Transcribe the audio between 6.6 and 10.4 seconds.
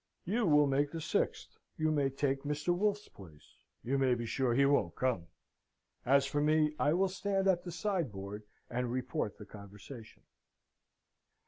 I will stand at the sideboard and report the conversation.